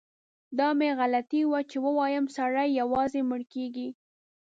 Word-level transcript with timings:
دا 0.57 0.67
مې 0.79 0.89
غلطي 0.99 1.41
وه 1.47 1.59
چي 1.69 1.77
ووایم 1.85 2.25
سړی 2.37 2.69
یوازې 2.79 3.21
مړ 3.29 3.41
کیږي. 3.53 3.87